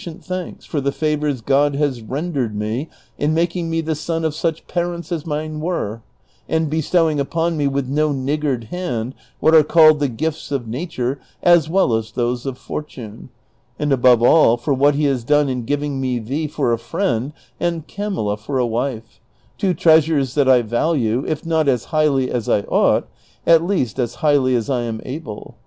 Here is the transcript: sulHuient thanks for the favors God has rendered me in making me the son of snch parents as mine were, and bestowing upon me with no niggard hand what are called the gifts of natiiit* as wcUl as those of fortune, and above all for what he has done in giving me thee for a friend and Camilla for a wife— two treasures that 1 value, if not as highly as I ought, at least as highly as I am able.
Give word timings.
sulHuient 0.01 0.23
thanks 0.25 0.65
for 0.65 0.81
the 0.81 0.91
favors 0.91 1.41
God 1.41 1.75
has 1.75 2.01
rendered 2.01 2.55
me 2.55 2.89
in 3.19 3.35
making 3.35 3.69
me 3.69 3.81
the 3.81 3.93
son 3.93 4.25
of 4.25 4.33
snch 4.33 4.65
parents 4.67 5.11
as 5.11 5.27
mine 5.27 5.59
were, 5.61 6.01
and 6.49 6.71
bestowing 6.71 7.19
upon 7.19 7.55
me 7.55 7.67
with 7.67 7.87
no 7.87 8.11
niggard 8.11 8.63
hand 8.71 9.13
what 9.39 9.53
are 9.53 9.61
called 9.63 9.99
the 9.99 10.07
gifts 10.07 10.51
of 10.51 10.63
natiiit* 10.63 11.19
as 11.43 11.67
wcUl 11.67 11.99
as 11.99 12.13
those 12.13 12.47
of 12.47 12.57
fortune, 12.57 13.29
and 13.77 13.93
above 13.93 14.23
all 14.23 14.57
for 14.57 14.73
what 14.73 14.95
he 14.95 15.03
has 15.03 15.23
done 15.23 15.47
in 15.47 15.65
giving 15.65 16.01
me 16.01 16.17
thee 16.17 16.47
for 16.47 16.73
a 16.73 16.79
friend 16.79 17.31
and 17.59 17.87
Camilla 17.87 18.37
for 18.37 18.57
a 18.57 18.65
wife— 18.65 19.19
two 19.59 19.75
treasures 19.75 20.33
that 20.33 20.47
1 20.47 20.63
value, 20.63 21.23
if 21.27 21.45
not 21.45 21.67
as 21.67 21.83
highly 21.93 22.31
as 22.31 22.49
I 22.49 22.61
ought, 22.61 23.07
at 23.45 23.63
least 23.63 23.99
as 23.99 24.15
highly 24.15 24.55
as 24.55 24.67
I 24.67 24.81
am 24.81 24.99
able. 25.05 25.57